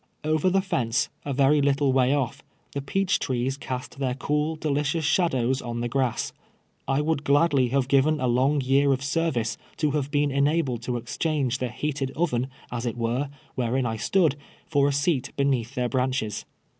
[0.23, 2.39] Over the fence, a very little way otf,
[2.71, 6.33] the peach trees cast their cool, delicious shadows on the grass.
[6.87, 10.81] I would gladly have given a long year of service to have been ena bled
[10.81, 15.33] to exchange the heated oven, as it were, where in I stood, for a seat
[15.37, 16.45] beneath their branches.